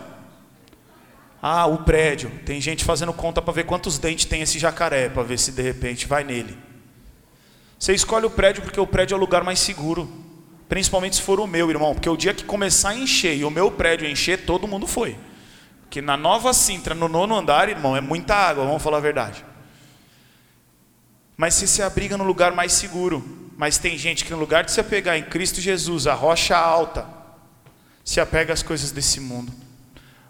[1.44, 2.30] Ah, o prédio.
[2.46, 5.60] Tem gente fazendo conta para ver quantos dentes tem esse jacaré, para ver se de
[5.60, 6.56] repente vai nele.
[7.76, 10.08] Você escolhe o prédio porque o prédio é o lugar mais seguro.
[10.68, 11.94] Principalmente se for o meu, irmão.
[11.94, 15.16] Porque o dia que começar a encher e o meu prédio encher, todo mundo foi.
[15.80, 19.44] Porque na nova Sintra, no nono andar, irmão, é muita água, vamos falar a verdade.
[21.36, 23.50] Mas você se abriga no lugar mais seguro.
[23.56, 27.04] Mas tem gente que no lugar de se apegar em Cristo Jesus, a rocha alta,
[28.04, 29.52] se apega às coisas desse mundo.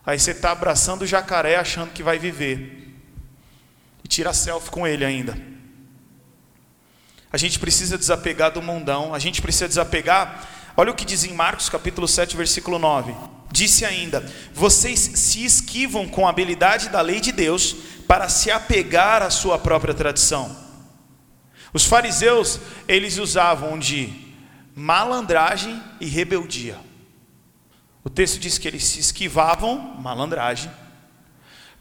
[0.05, 2.95] Aí você está abraçando o jacaré achando que vai viver.
[4.05, 5.37] E tira selfie com ele ainda.
[7.33, 9.15] A gente precisa desapegar do mundão.
[9.15, 10.49] A gente precisa desapegar.
[10.77, 13.15] Olha o que diz em Marcos capítulo 7, versículo 9.
[13.51, 17.77] Disse ainda: Vocês se esquivam com a habilidade da lei de Deus
[18.09, 20.55] para se apegar à sua própria tradição.
[21.73, 24.13] Os fariseus, eles usavam de
[24.75, 26.77] malandragem e rebeldia.
[28.05, 30.71] O texto diz que eles se esquivavam, malandragem,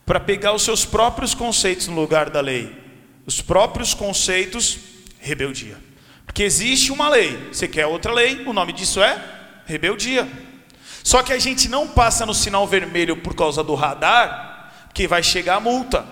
[0.05, 2.75] para pegar os seus próprios conceitos no lugar da lei.
[3.25, 4.77] Os próprios conceitos,
[5.19, 5.77] rebeldia.
[6.25, 9.21] Porque existe uma lei, você quer outra lei, o nome disso é
[9.65, 10.27] rebeldia.
[11.03, 15.23] Só que a gente não passa no sinal vermelho por causa do radar, que vai
[15.23, 16.05] chegar a multa.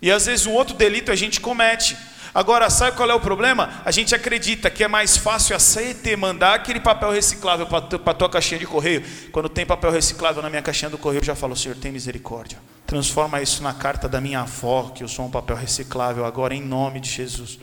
[0.00, 1.96] E às vezes um outro delito a gente comete.
[2.38, 3.82] Agora, sabe qual é o problema?
[3.84, 8.14] A gente acredita que é mais fácil a CET mandar aquele papel reciclável para a
[8.14, 9.02] tua caixinha de correio.
[9.32, 12.60] Quando tem papel reciclável na minha caixinha do correio, eu já falo, Senhor, tem misericórdia.
[12.86, 16.62] Transforma isso na carta da minha avó, que eu sou um papel reciclável agora, em
[16.62, 17.58] nome de Jesus.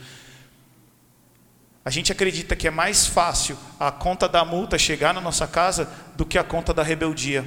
[1.82, 5.90] A gente acredita que é mais fácil a conta da multa chegar na nossa casa
[6.16, 7.46] do que a conta da rebeldia,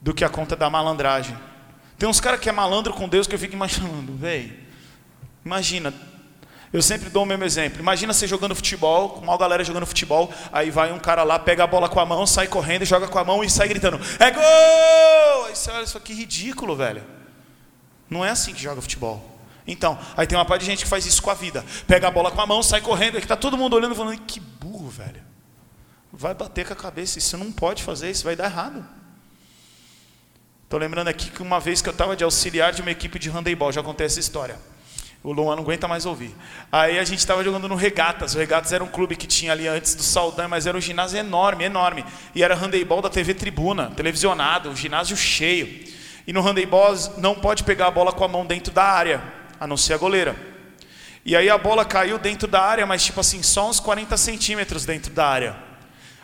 [0.00, 1.36] do que a conta da malandragem.
[1.98, 4.61] Tem uns caras que é malandro com Deus que eu fico imaginando, velho.
[5.44, 5.92] Imagina,
[6.72, 7.80] eu sempre dou o mesmo exemplo.
[7.80, 11.64] Imagina você jogando futebol, com uma galera jogando futebol, aí vai um cara lá, pega
[11.64, 14.30] a bola com a mão, sai correndo, joga com a mão e sai gritando: É
[14.30, 15.46] gol!
[15.46, 17.04] Aí você olha, isso aqui ridículo, velho.
[18.08, 19.30] Não é assim que joga futebol.
[19.66, 21.64] Então, aí tem uma parte de gente que faz isso com a vida.
[21.86, 24.18] Pega a bola com a mão, sai correndo, aí tá todo mundo olhando e falando,
[24.20, 25.22] que burro, velho.
[26.12, 28.84] Vai bater com a cabeça, isso não pode fazer, isso vai dar errado.
[30.64, 33.30] Estou lembrando aqui que uma vez que eu estava de auxiliar de uma equipe de
[33.30, 34.58] handebol, já contei essa história.
[35.24, 36.34] O Luan não aguenta mais ouvir.
[36.70, 38.34] Aí a gente estava jogando no Regatas.
[38.34, 41.18] O Regatas era um clube que tinha ali antes do Saldanha, mas era um ginásio
[41.18, 42.04] enorme, enorme.
[42.34, 45.86] E era handebol da TV Tribuna, televisionado, um ginásio cheio.
[46.26, 49.22] E no handebol não pode pegar a bola com a mão dentro da área
[49.60, 50.34] a não ser a goleira.
[51.24, 54.84] E aí a bola caiu dentro da área, mas tipo assim, só uns 40 centímetros
[54.84, 55.56] dentro da área.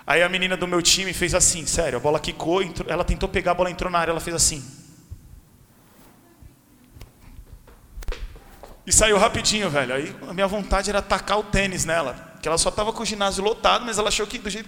[0.05, 3.29] Aí a menina do meu time fez assim, sério, a bola quicou, entrou, ela tentou
[3.29, 4.78] pegar, a bola entrou na área, ela fez assim.
[8.89, 9.95] E saiu rapidinho, velho.
[9.95, 12.17] Aí a minha vontade era tacar o tênis nela.
[12.41, 14.67] Que ela só estava com o ginásio lotado, mas ela achou que do jeito.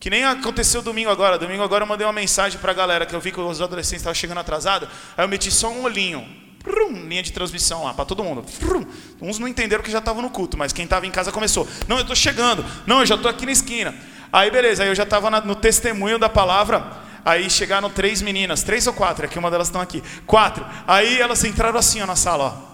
[0.00, 1.38] Que nem aconteceu domingo agora.
[1.38, 4.00] Domingo agora eu mandei uma mensagem para a galera que eu vi que os adolescentes
[4.00, 4.88] estavam chegando atrasados.
[5.14, 6.26] Aí eu meti só um olhinho
[6.62, 8.42] Brum, linha de transmissão lá para todo mundo.
[8.60, 8.86] Brum.
[9.20, 11.68] Uns não entenderam que já estavam no culto, mas quem estava em casa começou.
[11.86, 12.64] Não, eu estou chegando.
[12.86, 13.94] Não, eu já estou aqui na esquina.
[14.32, 16.82] Aí beleza, aí eu já estava no testemunho da palavra.
[17.22, 20.02] Aí chegaram três meninas, três ou quatro, aqui uma delas estão aqui.
[20.26, 20.64] Quatro.
[20.86, 22.73] Aí elas entraram assim ó, na sala, ó.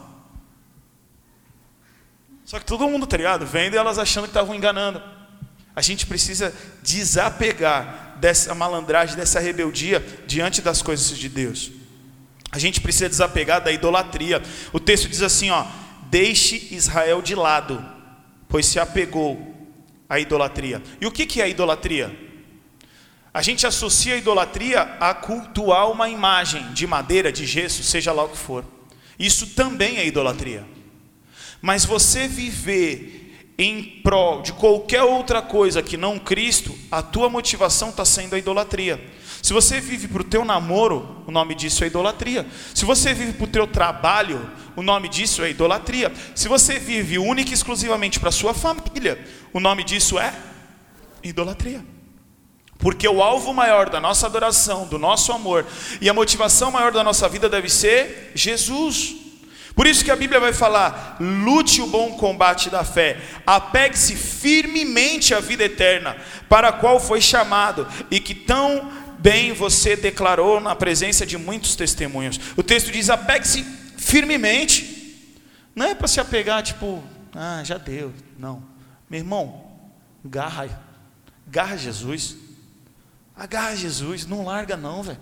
[2.51, 3.47] Só que todo mundo, tá ligado?
[3.47, 5.01] Vendo elas achando que estavam enganando.
[5.77, 11.71] A gente precisa desapegar dessa malandragem, dessa rebeldia diante das coisas de Deus.
[12.51, 14.43] A gente precisa desapegar da idolatria.
[14.73, 15.65] O texto diz assim, ó:
[16.11, 17.89] "Deixe Israel de lado,
[18.49, 19.71] pois se apegou
[20.09, 20.83] à idolatria".
[21.01, 22.11] E o que é a idolatria?
[23.33, 28.25] A gente associa a idolatria a cultuar uma imagem de madeira, de gesso, seja lá
[28.25, 28.65] o que for.
[29.17, 30.80] Isso também é idolatria.
[31.61, 33.21] Mas você viver
[33.59, 38.39] em prol de qualquer outra coisa que não Cristo, a tua motivação está sendo a
[38.39, 38.99] idolatria.
[39.43, 42.47] Se você vive para o teu namoro, o nome disso é idolatria.
[42.75, 46.13] Se você vive para o teu trabalho, o nome disso é idolatria.
[46.35, 50.35] Se você vive única e exclusivamente para a sua família, o nome disso é
[51.23, 51.85] idolatria.
[52.79, 55.67] Porque o alvo maior da nossa adoração, do nosso amor
[56.01, 59.17] e a motivação maior da nossa vida deve ser Jesus.
[59.75, 65.35] Por isso que a Bíblia vai falar: lute o bom combate da fé, apegue-se firmemente
[65.35, 66.17] à vida eterna,
[66.49, 71.77] para a qual foi chamado e que tão bem você declarou na presença de muitos
[71.77, 72.41] testemunhos.
[72.57, 73.65] O texto diz: apegue-se
[73.97, 74.99] firmemente.
[75.75, 77.03] Não é para se apegar, tipo,
[77.35, 78.13] ah, já deu.
[78.39, 78.63] Não.
[79.09, 79.71] Meu irmão,
[80.25, 80.69] garra,
[81.47, 82.37] garra Jesus.
[83.37, 85.19] Agarra Jesus, não larga não, velho.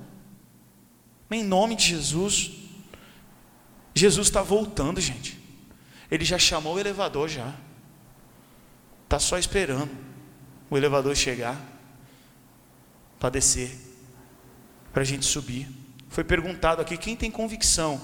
[1.31, 2.68] Em nome de Jesus.
[3.99, 5.39] Jesus está voltando, gente.
[6.11, 7.53] Ele já chamou o elevador já.
[9.05, 9.91] Está só esperando
[10.71, 11.57] o elevador chegar
[13.19, 13.89] para descer
[14.93, 15.69] para a gente subir.
[16.09, 18.01] Foi perguntado aqui: quem tem convicção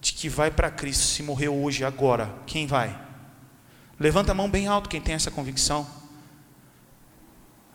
[0.00, 2.34] de que vai para Cristo se morrer hoje, agora?
[2.46, 2.98] Quem vai?
[3.98, 5.86] Levanta a mão bem alto quem tem essa convicção.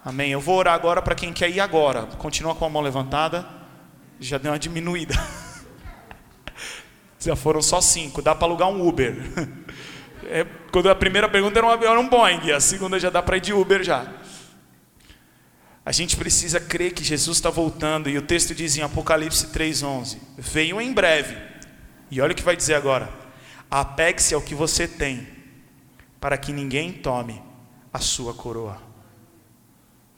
[0.03, 0.31] Amém.
[0.31, 2.05] Eu vou orar agora para quem quer ir agora.
[2.17, 3.47] Continua com a mão levantada.
[4.19, 5.15] Já deu uma diminuída.
[7.19, 8.21] Já foram só cinco.
[8.21, 9.15] Dá para alugar um Uber.
[10.31, 13.37] É, quando a primeira pergunta era um, era um Boeing, a segunda já dá para
[13.37, 14.13] ir de Uber já.
[15.83, 20.19] A gente precisa crer que Jesus está voltando, e o texto diz em Apocalipse 3,11:
[20.37, 21.35] Venho em breve,
[22.11, 23.09] e olha o que vai dizer agora:
[23.71, 25.27] apegue-se ao que você tem,
[26.19, 27.41] para que ninguém tome
[27.91, 28.79] a sua coroa.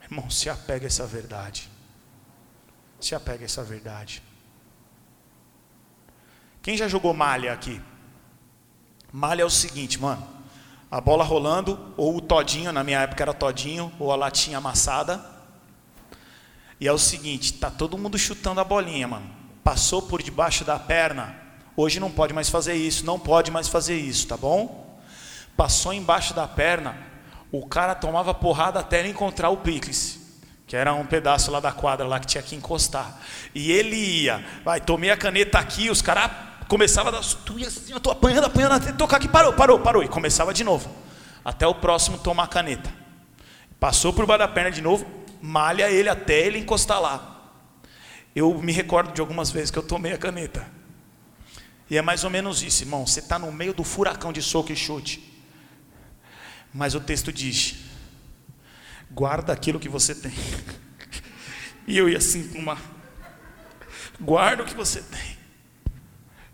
[0.02, 1.70] Irmão, se apega a essa verdade.
[3.00, 4.22] Se apega a essa verdade.
[6.62, 7.80] Quem já jogou malha aqui?
[9.12, 10.26] Malha é o seguinte, mano.
[10.88, 15.24] A bola rolando, ou o todinho, na minha época era todinho, ou a latinha amassada.
[16.80, 19.28] E é o seguinte, tá todo mundo chutando a bolinha, mano.
[19.64, 21.34] Passou por debaixo da perna,
[21.76, 25.00] hoje não pode mais fazer isso, não pode mais fazer isso, tá bom?
[25.56, 26.96] Passou embaixo da perna,
[27.50, 30.20] o cara tomava porrada até ele encontrar o picles,
[30.66, 33.18] que era um pedaço lá da quadra lá que tinha que encostar.
[33.54, 37.68] E ele ia, vai, tomei a caneta aqui, os caras começavam a dar, tu ia
[37.68, 40.90] assim, eu tô apanhando, apanhando, até tocar aqui, parou, parou, parou, e começava de novo,
[41.44, 42.90] até o próximo tomar a caneta.
[43.78, 45.06] Passou por baixo da perna de novo,
[45.42, 47.52] malha ele até ele encostar lá.
[48.34, 50.66] Eu me recordo de algumas vezes que eu tomei a caneta.
[51.90, 53.06] E é mais ou menos isso, irmão.
[53.06, 55.30] Você está no meio do furacão de soco e chute.
[56.72, 57.74] Mas o texto diz:
[59.10, 60.32] guarda aquilo que você tem.
[61.84, 62.78] E eu ia assim, uma.
[64.20, 65.31] Guarda o que você tem.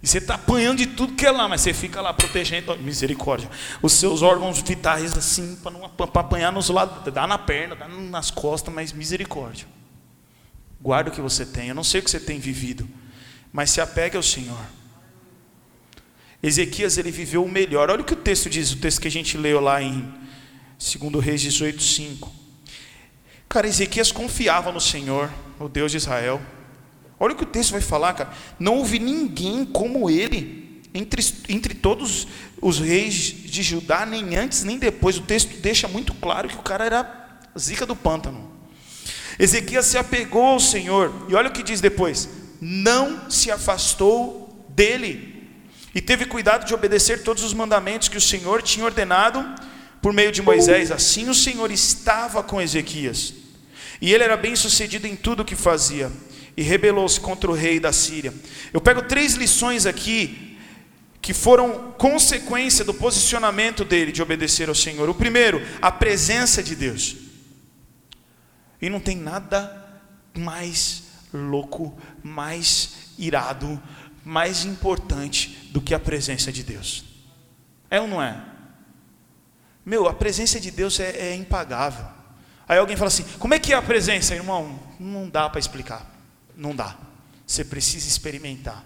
[0.02, 3.50] E você está apanhando de tudo que é lá, mas você fica lá protegendo, misericórdia,
[3.82, 5.58] os seus órgãos vitais assim,
[5.96, 9.66] para apanhar nos lados, dá na perna, dá nas costas, mas misericórdia.
[10.80, 11.68] Guarda o que você tem.
[11.68, 12.88] Eu não sei o que você tem vivido,
[13.52, 14.60] mas se apegue ao Senhor.
[16.40, 17.90] Ezequias ele viveu o melhor.
[17.90, 20.14] Olha o que o texto diz, o texto que a gente leu lá em
[20.78, 22.32] 2 Reis 18, 5.
[23.48, 26.40] Cara, Ezequias confiava no Senhor, o Deus de Israel.
[27.20, 28.32] Olha o que o texto vai falar, cara.
[28.58, 32.26] Não houve ninguém como ele entre, entre todos
[32.60, 35.16] os reis de Judá, nem antes nem depois.
[35.16, 38.50] O texto deixa muito claro que o cara era zica do pântano.
[39.38, 42.28] Ezequias se apegou ao Senhor, e olha o que diz depois:
[42.60, 45.48] não se afastou dele,
[45.94, 49.44] e teve cuidado de obedecer todos os mandamentos que o Senhor tinha ordenado
[50.02, 50.90] por meio de Moisés.
[50.90, 53.34] Assim o Senhor estava com Ezequias,
[54.00, 56.10] e ele era bem sucedido em tudo o que fazia,
[56.58, 58.34] e rebelou-se contra o rei da Síria.
[58.72, 60.58] Eu pego três lições aqui
[61.22, 65.08] que foram consequência do posicionamento dele de obedecer ao Senhor.
[65.08, 67.14] O primeiro, a presença de Deus.
[68.82, 70.02] E não tem nada
[70.36, 73.80] mais louco, mais irado,
[74.24, 77.04] mais importante do que a presença de Deus.
[77.88, 78.36] É ou não é?
[79.86, 82.04] Meu, a presença de Deus é, é impagável.
[82.68, 84.76] Aí alguém fala assim: como é que é a presença, irmão?
[84.98, 86.17] Não dá para explicar.
[86.58, 86.94] Não dá.
[87.46, 88.84] Você precisa experimentar.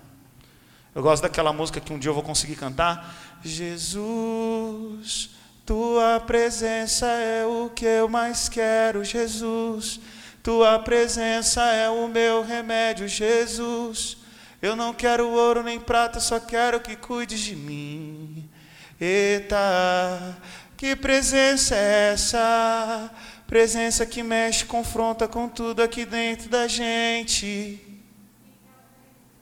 [0.94, 3.40] Eu gosto daquela música que um dia eu vou conseguir cantar.
[3.42, 5.30] Jesus
[5.64, 10.00] tua presença é o que eu mais quero, Jesus.
[10.42, 14.16] Tua presença é o meu remédio, Jesus.
[14.60, 18.50] Eu não quero ouro nem prata, só quero que cuides de mim.
[19.00, 20.36] Eita,
[20.76, 23.10] que presença é essa?
[23.52, 27.78] Presença que mexe, confronta com tudo aqui dentro da gente.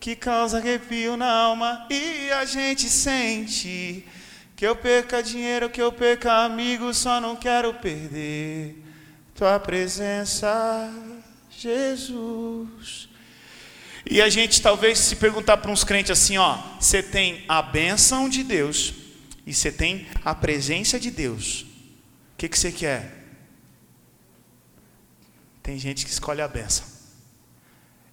[0.01, 4.05] Que causa arrepio na alma e a gente sente
[4.57, 8.83] que eu perca dinheiro, que eu perca amigos, só não quero perder
[9.33, 10.93] tua presença,
[11.49, 13.09] Jesus.
[14.05, 18.29] E a gente talvez se perguntar para uns crentes assim, ó, você tem a bênção
[18.29, 18.93] de Deus
[19.47, 21.61] e você tem a presença de Deus.
[21.61, 23.20] O que, que você quer?
[25.63, 26.85] Tem gente que escolhe a bênção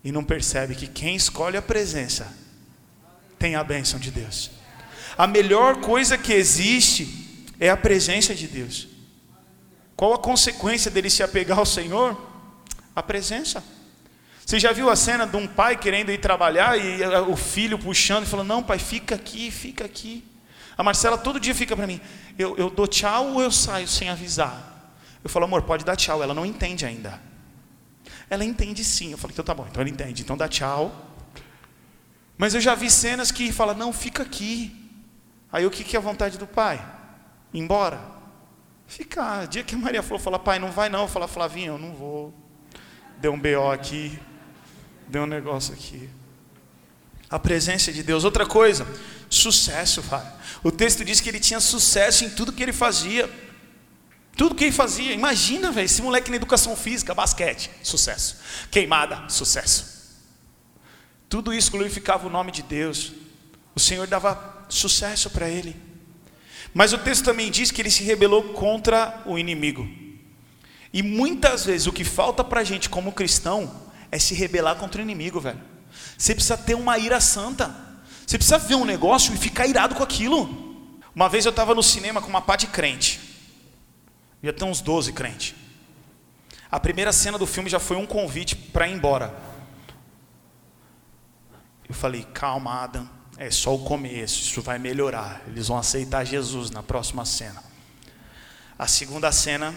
[0.04, 2.32] e não percebe que quem escolhe a presença
[3.40, 4.52] tem a bênção de Deus
[5.18, 8.88] a melhor coisa que existe é a presença de Deus.
[9.96, 12.16] Qual a consequência dele se apegar ao Senhor?
[12.96, 13.64] A presença.
[14.46, 18.26] Você já viu a cena de um pai querendo ir trabalhar e o filho puxando
[18.26, 20.24] e falando: Não, pai, fica aqui, fica aqui.
[20.78, 22.00] A Marcela todo dia fica para mim:
[22.38, 24.96] eu, eu dou tchau ou eu saio sem avisar?
[25.24, 26.22] Eu falo: Amor, pode dar tchau.
[26.22, 27.20] Ela não entende ainda.
[28.30, 29.12] Ela entende sim.
[29.12, 30.22] Eu falei: Então tá bom, então ela entende.
[30.22, 31.06] Então dá tchau.
[32.38, 34.88] Mas eu já vi cenas que fala: Não, fica aqui.
[35.52, 36.84] Aí o que, é a vontade do pai?
[37.54, 38.00] Ir embora?
[38.86, 39.48] Ficar.
[39.48, 41.04] Dia que a Maria falou, falar, pai, não vai não.
[41.04, 42.34] Eu falar, Flavinho, eu não vou.
[43.18, 44.20] Deu um BO aqui.
[45.08, 46.10] Deu um negócio aqui.
[47.30, 48.24] A presença de Deus.
[48.24, 48.86] Outra coisa,
[49.30, 50.26] sucesso, pai.
[50.64, 53.30] O texto diz que ele tinha sucesso em tudo que ele fazia.
[54.38, 55.14] Tudo que ele fazia.
[55.14, 58.38] Imagina, velho, esse moleque na educação física, basquete, sucesso.
[58.70, 59.98] Queimada, sucesso.
[61.28, 63.12] Tudo isso glorificava o nome de Deus.
[63.74, 65.76] O Senhor dava sucesso para ele.
[66.72, 69.90] Mas o texto também diz que ele se rebelou contra o inimigo.
[70.94, 75.02] E muitas vezes o que falta para a gente como cristão é se rebelar contra
[75.02, 75.62] o inimigo, velho.
[76.16, 77.76] Você precisa ter uma ira santa.
[78.26, 81.02] Você precisa ver um negócio e ficar irado com aquilo.
[81.16, 83.27] Uma vez eu estava no cinema com uma pá de crente.
[84.44, 85.56] Ia ter uns 12 crentes.
[86.70, 89.34] A primeira cena do filme já foi um convite para ir embora.
[91.88, 93.10] Eu falei, calma, Adam.
[93.38, 95.42] É só o começo, isso vai melhorar.
[95.48, 97.64] Eles vão aceitar Jesus na próxima cena.
[98.78, 99.74] A segunda cena,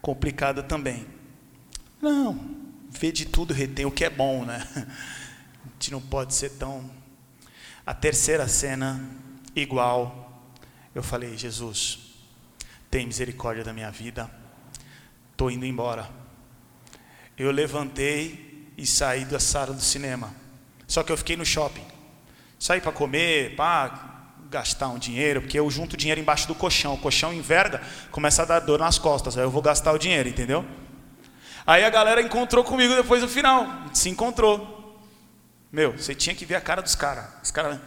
[0.00, 1.06] complicada também.
[2.00, 2.38] Não,
[2.88, 4.66] vê de tudo, retém o que é bom, né?
[4.76, 6.88] A gente não pode ser tão.
[7.84, 9.00] A terceira cena,
[9.54, 10.52] igual.
[10.94, 12.07] Eu falei: Jesus,
[12.90, 14.30] tem misericórdia da minha vida,
[15.32, 16.08] estou indo embora.
[17.36, 20.34] Eu levantei e saí da sala do cinema.
[20.86, 21.84] Só que eu fiquei no shopping.
[22.58, 24.08] Saí para comer, para
[24.50, 26.94] gastar um dinheiro, porque eu junto dinheiro embaixo do colchão.
[26.94, 29.36] O colchão enverga, começa a dar dor nas costas.
[29.36, 30.64] Aí eu vou gastar o dinheiro, entendeu?
[31.66, 33.66] Aí a galera encontrou comigo depois no final.
[33.92, 34.98] Se encontrou.
[35.70, 37.26] Meu, você tinha que ver a cara dos caras.
[37.42, 37.78] Os caras.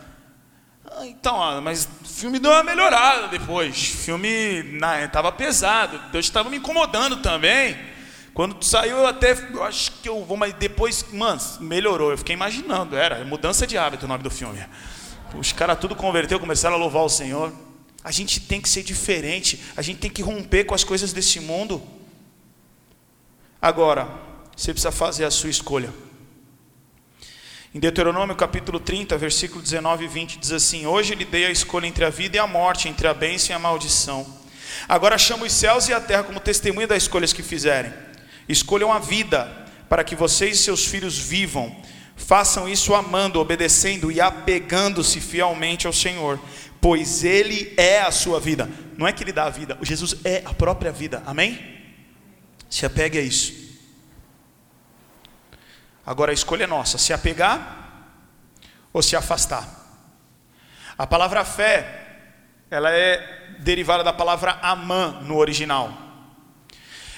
[1.06, 3.76] Então, mas o filme deu uma melhorada depois.
[3.76, 4.30] O filme
[5.04, 6.00] estava pesado.
[6.12, 7.78] Deus estava me incomodando também.
[8.34, 9.32] Quando saiu, eu até.
[9.32, 12.12] Eu acho que eu vou, mas depois, mano, melhorou.
[12.12, 12.96] Eu fiquei imaginando.
[12.96, 14.64] Era mudança de hábito o nome do filme.
[15.34, 17.54] Os caras tudo converteu, começaram a louvar o Senhor.
[18.04, 21.40] A gente tem que ser diferente, a gente tem que romper com as coisas desse
[21.40, 21.82] mundo.
[23.62, 24.10] Agora,
[24.56, 25.94] você precisa fazer a sua escolha.
[27.74, 31.88] Em Deuteronômio capítulo 30, versículo 19 e 20 diz assim: Hoje lhe dei a escolha
[31.88, 34.26] entre a vida e a morte, entre a bênção e a maldição.
[34.88, 37.94] Agora chamo os céus e a terra como testemunha das escolhas que fizerem.
[38.48, 39.50] Escolham a vida,
[39.88, 41.76] para que vocês e seus filhos vivam
[42.26, 46.40] Façam isso amando, obedecendo e apegando-se fielmente ao Senhor,
[46.80, 48.70] pois Ele é a sua vida.
[48.98, 51.24] Não é que Ele dá a vida, Jesus é a própria vida.
[51.26, 51.60] Amém?
[52.70, 53.61] Se apegue a isso.
[56.06, 58.06] Agora a escolha é nossa: se apegar
[58.94, 59.68] ou se afastar.
[60.98, 62.20] A palavra fé,
[62.70, 65.92] ela é derivada da palavra amã no original.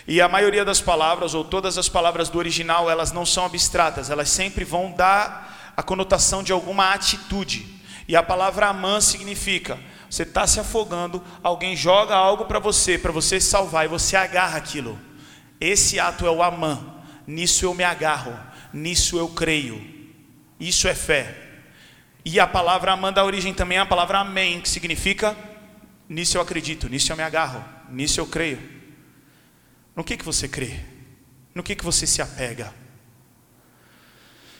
[0.07, 4.09] E a maioria das palavras, ou todas as palavras do original, elas não são abstratas,
[4.09, 7.81] elas sempre vão dar a conotação de alguma atitude.
[8.07, 9.79] E a palavra amã significa:
[10.09, 14.57] você está se afogando, alguém joga algo para você, para você salvar, e você agarra
[14.57, 14.99] aquilo.
[15.59, 16.79] Esse ato é o amã.
[17.25, 18.37] Nisso eu me agarro,
[18.73, 19.81] nisso eu creio.
[20.59, 21.51] Isso é fé.
[22.25, 25.37] E a palavra amã da origem também é a palavra amém, que significa:
[26.09, 28.59] nisso eu acredito, nisso eu me agarro, nisso eu creio.
[29.95, 30.79] No que, que você crê?
[31.53, 32.73] No que, que você se apega?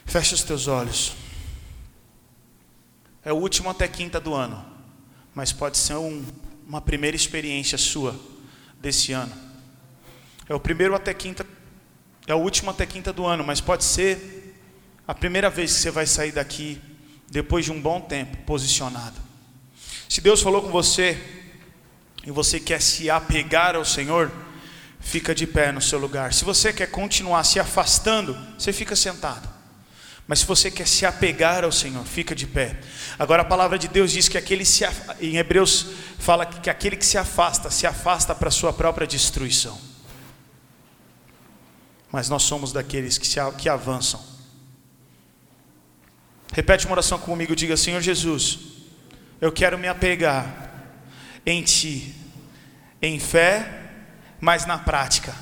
[0.05, 1.15] Feche os teus olhos.
[3.25, 4.63] É o último até quinta do ano,
[5.33, 6.25] mas pode ser um,
[6.67, 8.19] uma primeira experiência sua
[8.79, 9.33] desse ano.
[10.47, 11.47] É o primeiro até quinta,
[12.25, 14.55] é o último até quinta do ano, mas pode ser
[15.07, 16.81] a primeira vez que você vai sair daqui
[17.29, 19.19] depois de um bom tempo posicionado.
[20.07, 21.17] Se Deus falou com você
[22.25, 24.31] e você quer se apegar ao Senhor,
[24.99, 26.33] fica de pé no seu lugar.
[26.33, 29.49] Se você quer continuar se afastando, você fica sentado.
[30.25, 32.79] Mas se você quer se apegar ao Senhor, fica de pé.
[33.19, 34.85] Agora a palavra de Deus diz que aquele se
[35.19, 39.92] em Hebreus fala que aquele que se afasta, se afasta para a sua própria destruição.
[42.13, 44.23] Mas nós somos daqueles que, se, que avançam.
[46.53, 48.59] Repete uma oração comigo, diga: Senhor Jesus,
[49.41, 50.93] eu quero me apegar
[51.45, 52.15] em Ti,
[53.01, 53.81] em fé
[54.43, 55.33] mas na prática.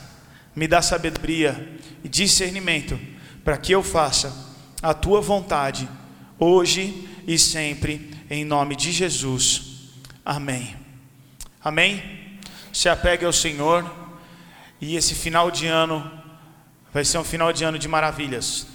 [0.55, 2.99] Me dá sabedoria e discernimento
[3.43, 4.31] para que eu faça
[4.79, 5.89] a tua vontade
[6.37, 9.91] hoje e sempre, em nome de Jesus.
[10.23, 10.75] Amém.
[11.63, 12.39] Amém?
[12.71, 13.91] Se apegue ao Senhor
[14.79, 16.20] e esse final de ano
[16.93, 18.67] vai ser um final de ano de maravilhas.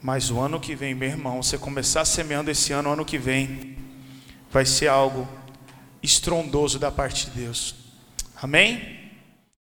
[0.00, 3.18] Mas o ano que vem, meu irmão, você começar semeando esse ano, o ano que
[3.18, 3.76] vem,
[4.50, 5.28] vai ser algo
[6.02, 7.74] estrondoso da parte de Deus.
[8.40, 8.97] Amém?